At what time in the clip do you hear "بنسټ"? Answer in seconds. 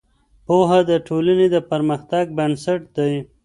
2.37-2.81